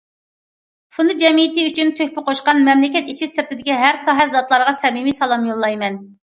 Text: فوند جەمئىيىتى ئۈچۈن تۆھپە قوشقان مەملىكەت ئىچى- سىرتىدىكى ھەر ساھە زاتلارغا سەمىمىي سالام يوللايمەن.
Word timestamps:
فوند 0.95 1.11
جەمئىيىتى 1.23 1.65
ئۈچۈن 1.71 1.91
تۆھپە 1.99 2.25
قوشقان 2.31 2.65
مەملىكەت 2.69 3.13
ئىچى- 3.15 3.29
سىرتىدىكى 3.35 3.79
ھەر 3.85 4.03
ساھە 4.09 4.29
زاتلارغا 4.35 4.77
سەمىمىي 4.83 5.19
سالام 5.23 5.49
يوللايمەن. 5.55 6.05